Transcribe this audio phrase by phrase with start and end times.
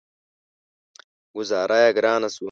[1.33, 2.39] ګوذاره يې ګرانه شوه.